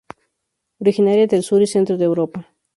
[0.79, 2.49] Originaria del sur y centro de Europa.